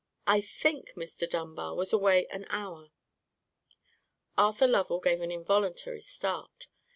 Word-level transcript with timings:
I 0.25 0.41
think 0.41 0.93
Mr. 0.97 1.29
Dunbar 1.29 1.75
was 1.75 1.93
away 1.93 2.25
an 2.31 2.47
hour." 2.49 2.87
Arthur 4.35 4.65
Lovell 4.65 4.99
gave 4.99 5.21
an 5.21 5.29
involuntary 5.29 6.01
start. 6.01 6.65